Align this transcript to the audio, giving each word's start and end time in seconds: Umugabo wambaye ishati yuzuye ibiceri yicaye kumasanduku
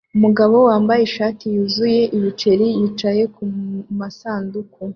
Umugabo 0.17 0.55
wambaye 0.67 1.01
ishati 1.03 1.45
yuzuye 1.55 2.01
ibiceri 2.17 2.67
yicaye 2.79 3.23
kumasanduku 3.35 4.79